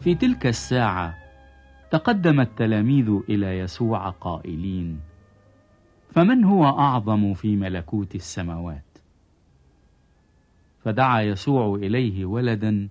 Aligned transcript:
في 0.00 0.14
تلك 0.14 0.46
الساعة 0.46 1.18
تقدم 1.90 2.40
التلاميذ 2.40 3.20
إلى 3.28 3.58
يسوع 3.58 4.10
قائلين 4.10 5.00
فمن 6.10 6.44
هو 6.44 6.64
أعظم 6.64 7.34
في 7.34 7.56
ملكوت 7.56 8.14
السماوات؟ 8.14 8.98
فدعا 10.84 11.22
يسوع 11.22 11.74
إليه 11.74 12.24
ولدا 12.24 12.88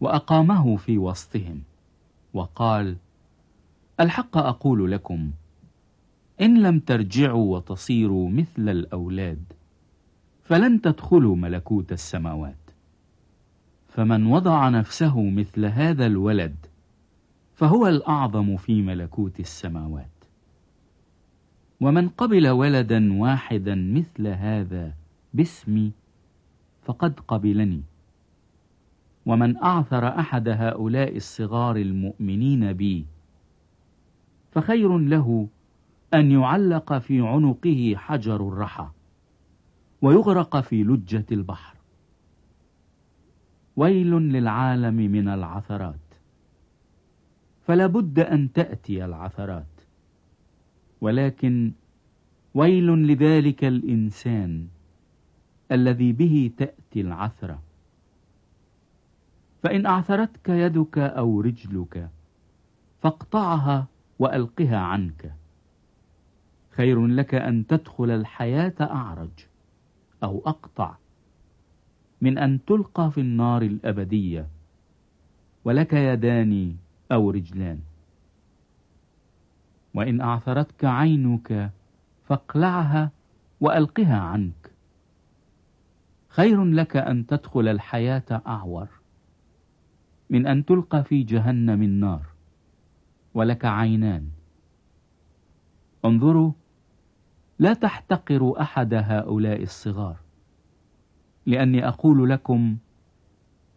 وأقامه 0.00 0.76
في 0.76 0.98
وسطهم 0.98 1.62
وقال 2.34 2.96
الحق 4.00 4.36
أقول 4.36 4.92
لكم 4.92 5.30
إن 6.40 6.62
لم 6.62 6.80
ترجعوا 6.80 7.56
وتصيروا 7.56 8.30
مثل 8.30 8.68
الأولاد 8.68 9.44
فلن 10.44 10.80
تدخلوا 10.80 11.36
ملكوت 11.36 11.92
السماوات. 11.92 12.61
فمن 13.94 14.26
وضع 14.26 14.68
نفسه 14.68 15.22
مثل 15.30 15.64
هذا 15.64 16.06
الولد 16.06 16.56
فهو 17.54 17.86
الأعظم 17.86 18.56
في 18.56 18.82
ملكوت 18.82 19.40
السماوات. 19.40 20.06
ومن 21.80 22.08
قبل 22.08 22.48
ولدا 22.48 23.20
واحدا 23.20 23.74
مثل 23.74 24.26
هذا 24.26 24.92
باسمي 25.34 25.92
فقد 26.82 27.20
قبلني. 27.20 27.82
ومن 29.26 29.56
أعثر 29.56 30.08
أحد 30.08 30.48
هؤلاء 30.48 31.16
الصغار 31.16 31.76
المؤمنين 31.76 32.72
بي 32.72 33.06
فخير 34.50 34.98
له 34.98 35.48
أن 36.14 36.30
يعلق 36.30 36.98
في 36.98 37.20
عنقه 37.20 37.94
حجر 37.96 38.48
الرحى 38.48 38.88
ويغرق 40.02 40.60
في 40.60 40.82
لجة 40.82 41.26
البحر. 41.32 41.81
ويل 43.76 44.10
للعالم 44.10 44.94
من 44.94 45.28
العثرات. 45.28 45.94
فلا 47.66 47.86
بد 47.86 48.18
أن 48.18 48.52
تأتي 48.52 49.04
العثرات. 49.04 49.66
ولكن 51.00 51.72
ويل 52.54 52.86
لذلك 52.86 53.64
الإنسان 53.64 54.68
الذي 55.72 56.12
به 56.12 56.50
تأتي 56.56 57.00
العثرة. 57.00 57.62
فإن 59.62 59.86
أعثرتك 59.86 60.48
يدك 60.48 60.98
أو 60.98 61.40
رجلك 61.40 62.10
فاقطعها 63.02 63.86
وألقها 64.18 64.78
عنك. 64.78 65.34
خير 66.70 67.06
لك 67.06 67.34
أن 67.34 67.66
تدخل 67.66 68.10
الحياة 68.10 68.74
أعرج 68.80 69.46
أو 70.22 70.42
أقطع. 70.46 71.01
من 72.22 72.38
أن 72.38 72.64
تلقى 72.64 73.10
في 73.10 73.20
النار 73.20 73.62
الأبدية. 73.62 74.48
ولك 75.64 75.92
يدان 75.92 76.76
أو 77.12 77.30
رجلان. 77.30 77.80
وإن 79.94 80.20
أعثرتك 80.20 80.84
عينك 80.84 81.70
فاقلعها 82.24 83.10
وألقها 83.60 84.18
عنك. 84.18 84.70
خير 86.28 86.64
لك 86.64 86.96
أن 86.96 87.26
تدخل 87.26 87.68
الحياة 87.68 88.42
أعور. 88.46 88.88
من 90.30 90.46
أن 90.46 90.64
تلقى 90.64 91.04
في 91.04 91.22
جهنم 91.22 91.82
النار. 91.82 92.26
ولك 93.34 93.64
عينان. 93.64 94.28
انظروا 96.04 96.52
لا 97.58 97.74
تحتقروا 97.74 98.62
أحد 98.62 98.94
هؤلاء 98.94 99.62
الصغار. 99.62 100.16
لأني 101.46 101.88
أقول 101.88 102.30
لكم 102.30 102.76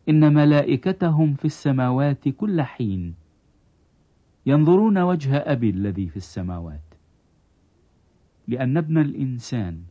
إن 0.10 0.34
ملائكتهم 0.34 1.34
في 1.34 1.46
السماوات 1.46 2.30
كل 2.30 2.62
حين 2.62 3.16
ينظرون 4.46 4.98
وجه 4.98 5.38
أبي 5.38 5.70
الذي 5.70 6.10
في 6.10 6.18
السماوات 6.18 6.82
لأن 8.48 8.78
ابن 8.78 8.98
الإنسان 8.98 9.84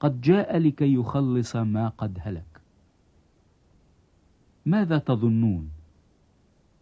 قد 0.00 0.20
جاء 0.20 0.58
لكي 0.58 0.94
يخلص 0.94 1.56
ما 1.56 1.88
قد 1.88 2.18
هلك. 2.20 2.60
ماذا 4.66 4.98
تظنون؟ 4.98 5.70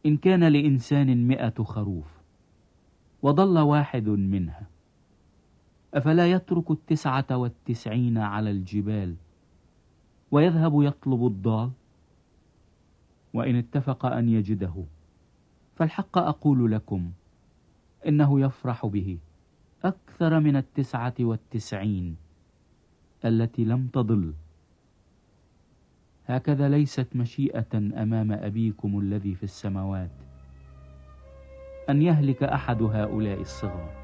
إن 0.06 0.16
كان 0.16 0.44
لإنسان 0.44 1.26
مئة 1.26 1.62
خروف 1.64 2.20
وضل 3.22 3.58
واحد 3.58 4.08
منها 4.08 4.66
أفلا 5.94 6.30
يترك 6.30 6.70
التسعة 6.70 7.26
والتسعين 7.36 8.18
على 8.18 8.50
الجبال 8.50 9.16
ويذهب 10.30 10.82
يطلب 10.82 11.26
الضال 11.26 11.70
وإن 13.34 13.56
اتفق 13.56 14.06
أن 14.06 14.28
يجده. 14.28 14.84
فالحق 15.76 16.18
أقول 16.18 16.72
لكم 16.72 17.10
إنه 18.08 18.40
يفرح 18.40 18.86
به 18.86 19.18
أكثر 19.84 20.40
من 20.40 20.56
التسعة 20.56 21.14
والتسعين 21.20 22.16
التي 23.24 23.64
لم 23.64 23.86
تضل. 23.86 24.34
هكذا 26.26 26.68
ليست 26.68 27.16
مشيئة 27.16 27.74
أمام 27.74 28.32
أبيكم 28.32 28.98
الذي 28.98 29.34
في 29.34 29.42
السماوات 29.42 30.10
أن 31.90 32.02
يهلك 32.02 32.42
أحد 32.42 32.82
هؤلاء 32.82 33.40
الصغار. 33.40 34.00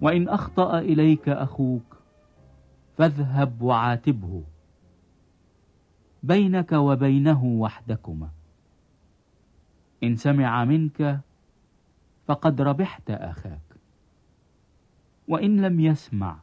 وإن 0.00 0.28
أخطأ 0.28 0.78
إليك 0.78 1.28
أخوك 1.28 1.96
فاذهب 2.98 3.62
وعاتبه 3.62 4.42
بينك 6.22 6.72
وبينه 6.72 7.44
وحدكما. 7.44 8.28
إن 10.02 10.16
سمع 10.16 10.64
منك 10.64 11.20
فقد 12.26 12.60
ربحت 12.60 13.10
أخاك. 13.10 13.60
وإن 15.28 15.60
لم 15.60 15.80
يسمع 15.80 16.38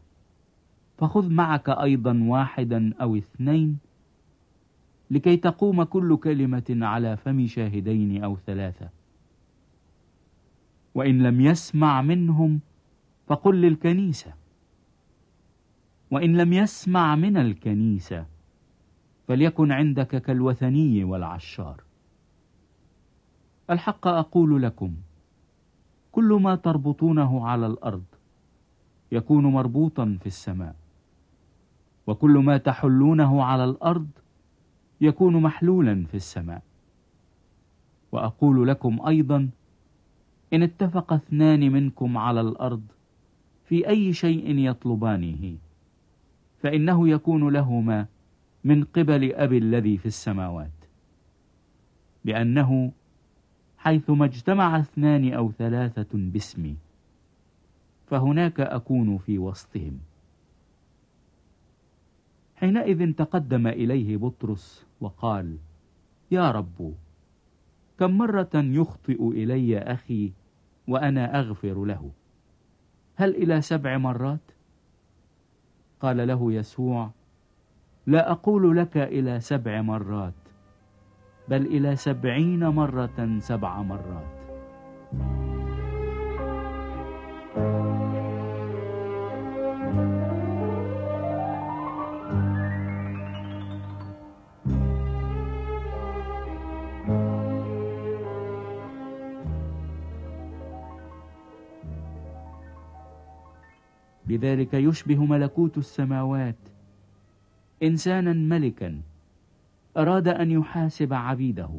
فخذ 0.98 1.30
معك 1.30 1.70
أيضا 1.70 2.20
واحدا 2.24 2.94
أو 3.02 3.16
اثنين 3.16 3.78
لكي 5.12 5.38
تقوم 5.38 5.84
كل 5.84 6.18
كلمة 6.18 6.64
على 6.70 7.18
فم 7.18 7.48
شاهدين 7.48 8.24
أو 8.24 8.38
ثلاثة. 8.38 8.90
وإن 10.96 11.24
لم 11.24 11.42
يسمع 11.42 12.02
منهم 12.02 12.60
فقل 13.28 13.62
للكنيسة. 13.62 14.34
وإن 16.12 16.38
لم 16.38 16.54
يسمع 16.54 17.16
من 17.16 17.38
الكنيسة 17.38 18.26
فليكن 19.28 19.72
عندك 19.72 20.22
كالوثني 20.22 21.04
والعشار. 21.04 21.84
الحق 23.70 24.08
أقول 24.08 24.64
لكم 24.64 24.96
كل 26.12 26.40
ما 26.42 26.56
تربطونه 26.56 27.48
على 27.48 27.68
الأرض 27.68 28.04
يكون 29.12 29.46
مربوطا 29.46 30.18
في 30.22 30.28
السماء 30.28 30.76
وكل 32.08 32.32
ما 32.32 32.58
تحلونه 32.58 33.44
على 33.44 33.64
الأرض 33.64 34.08
يكون 35.02 35.42
محلولا 35.42 36.06
في 36.06 36.18
السماء. 36.18 36.62
وأقول 38.12 38.68
لكم 38.68 39.08
أيضا 39.08 39.50
إن 40.54 40.64
اتفق 40.64 41.14
اثنان 41.14 41.72
منكم 41.72 42.18
على 42.18 42.42
الأرض 42.42 42.84
في 43.66 43.88
أي 43.88 44.14
شيء 44.14 44.58
يطلبانه 44.58 45.58
فإنه 46.62 47.10
يكون 47.10 47.54
لهما 47.54 48.08
من 48.64 48.84
قبل 48.84 49.34
أبي 49.34 49.58
الذي 49.58 49.98
في 49.98 50.06
السماوات 50.06 50.72
لأنه 52.26 52.92
حيثما 53.78 54.26
اجتمع 54.26 54.80
اثنان 54.80 55.34
أو 55.34 55.52
ثلاثة 55.52 56.08
باسمي 56.14 56.78
فهناك 58.08 58.60
أكون 58.60 59.18
في 59.18 59.40
وسطهم. 59.40 60.00
حينئذ 62.56 63.14
تقدم 63.14 63.68
إليه 63.68 64.18
بطرس 64.18 64.86
وقال 65.02 65.58
يا 66.32 66.52
رب 66.52 66.94
كم 68.00 68.18
مرة 68.18 68.50
يخطئ 68.54 69.30
إلي 69.30 69.78
أخي 69.80 70.32
وأنا 70.88 71.40
أغفر 71.40 71.86
له؟ 71.86 72.12
هل 73.16 73.36
إلى 73.36 73.62
سبع 73.62 73.98
مرات؟ 73.98 74.52
قال 76.00 76.28
له 76.28 76.54
يسوع 76.54 77.12
لا 78.08 78.32
أقول 78.32 78.78
لك 78.78 78.98
إلى 78.98 79.40
سبع 79.40 79.82
مرات 79.82 80.34
بل 81.50 81.66
إلى 81.66 81.96
سبعين 81.96 82.68
مرة 82.68 83.40
سبع 83.40 83.82
مرات 83.82 84.36
بذلك 104.38 104.74
يشبه 104.74 105.26
ملكوت 105.26 105.78
السماوات. 105.78 106.56
إنسانا 107.84 108.34
ملكا 108.34 109.02
أراد 109.98 110.28
أن 110.28 110.52
يحاسب 110.52 111.14
عبيده. 111.14 111.70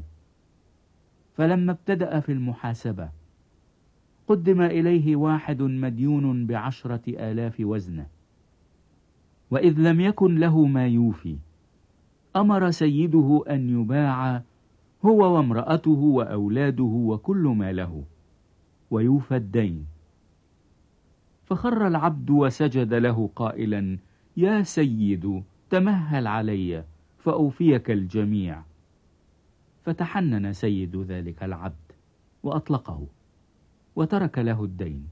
فلما 1.34 1.72
ابتدأ 1.72 2.20
في 2.20 2.32
المحاسبة 2.32 3.10
قدم 4.28 4.62
إليه 4.62 5.16
واحد 5.16 5.62
مديون 5.62 6.46
بعشرة 6.46 7.02
آلاف 7.08 7.56
وزنة. 7.60 8.06
وإذ 9.50 9.78
لم 9.78 10.00
يكن 10.00 10.38
له 10.38 10.66
ما 10.66 10.86
يوفي 10.86 11.36
أمر 12.36 12.70
سيده 12.70 13.44
أن 13.50 13.80
يباع 13.80 14.42
هو 15.04 15.36
وامرأته 15.36 15.90
وأولاده 15.90 16.82
وكل 16.82 17.54
ما 17.56 17.72
له 17.72 18.04
ويوفى 18.90 19.36
الدين. 19.36 19.86
فخر 21.46 21.86
العبد 21.86 22.30
وسجد 22.30 22.94
له 22.94 23.30
قائلا 23.36 23.98
يا 24.36 24.62
سيد 24.62 25.42
تمهل 25.70 26.26
علي 26.26 26.84
فأوفيك 27.18 27.90
الجميع. 27.90 28.62
فتحنن 29.84 30.52
سيد 30.52 30.96
ذلك 30.96 31.42
العبد 31.42 31.86
وأطلقه 32.42 33.06
وترك 33.96 34.38
له 34.38 34.64
الدين. 34.64 35.08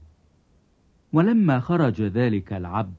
ولما 1.13 1.59
خرج 1.59 2.01
ذلك 2.01 2.53
العبد 2.53 2.95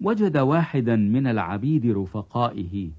وجد 0.00 0.38
واحدا 0.38 0.96
من 0.96 1.26
العبيد 1.26 1.86
رفقائه 1.86 2.90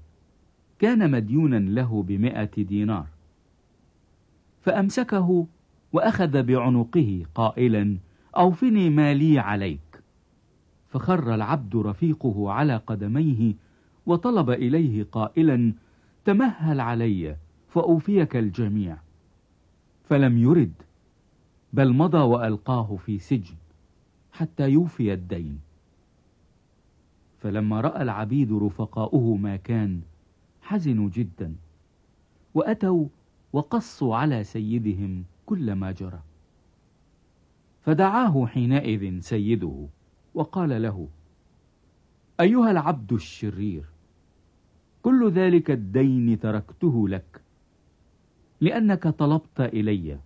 كان 0.78 1.10
مديونا 1.10 1.58
له 1.58 2.02
بمائة 2.02 2.50
دينار. 2.64 3.06
فأمسكه 4.62 5.46
وأخذ 5.92 6.42
بعنقه 6.42 7.26
قائلا 7.34 7.96
أوفني 8.36 8.90
ما 8.90 9.14
لي 9.14 9.38
عليك. 9.38 10.02
فخر 10.88 11.34
العبد 11.34 11.76
رفيقه 11.76 12.52
على 12.52 12.76
قدميه 12.76 13.54
وطلب 14.06 14.50
إليه 14.50 15.06
قائلا 15.12 15.72
تمهل 16.24 16.80
علي 16.80 17.36
فأوفيك 17.68 18.36
الجميع. 18.36 18.96
فلم 20.04 20.38
يرد 20.38 20.72
بل 21.72 21.92
مضى 21.92 22.18
وألقاه 22.18 22.96
في 22.96 23.18
سجن 23.18 23.54
حتى 24.32 24.70
يوفي 24.70 25.12
الدين. 25.12 25.60
فلما 27.38 27.80
رأى 27.80 28.02
العبيد 28.02 28.52
رفقاؤه 28.52 29.36
ما 29.36 29.56
كان 29.56 30.00
حزنوا 30.62 31.10
جدا 31.10 31.54
وأتوا 32.54 33.06
وقصوا 33.52 34.16
على 34.16 34.44
سيدهم 34.44 35.24
كل 35.46 35.72
ما 35.72 35.92
جرى. 35.92 36.20
فدعاه 37.84 38.46
حينئذ 38.46 39.20
سيده 39.20 39.86
وقال 40.34 40.82
له 40.82 41.08
أيها 42.40 42.70
العبد 42.70 43.12
الشرير 43.12 43.84
كل 45.02 45.30
ذلك 45.30 45.70
الدين 45.70 46.40
تركته 46.40 47.08
لك 47.08 47.40
لأنك 48.60 49.08
طلبت 49.08 49.60
إلي. 49.60 50.18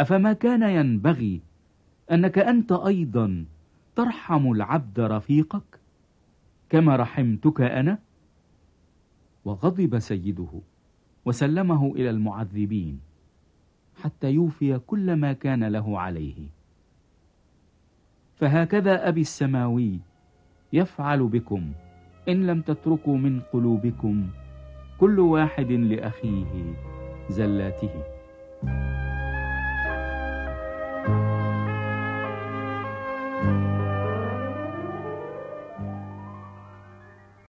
أفما 0.00 0.32
كان 0.32 0.62
ينبغي 0.62 1.40
أنك 2.12 2.38
أنت 2.38 2.72
أيضا 2.72 3.44
ترحم 3.96 4.50
العبد 4.50 5.00
رفيقك 5.00 5.80
كما 6.70 6.96
رحمتك 6.96 7.60
أنا؟ 7.60 7.98
وغضب 9.44 9.98
سيده 9.98 10.60
وسلمه 11.24 11.92
إلى 11.92 12.10
المعذبين. 12.10 13.00
حتى 14.02 14.30
يوفي 14.30 14.78
كل 14.78 15.16
ما 15.16 15.32
كان 15.32 15.64
له 15.64 16.00
عليه. 16.00 16.34
فهكذا 18.36 19.08
أبي 19.08 19.20
السماوي 19.20 20.00
يفعل 20.72 21.28
بكم. 21.28 21.72
إن 22.28 22.46
لم 22.46 22.60
تتركوا 22.60 23.16
من 23.16 23.40
قلوبكم 23.40 24.26
كل 25.00 25.20
واحد 25.20 25.70
لأخيه 25.72 26.74
زلاته. 27.30 28.02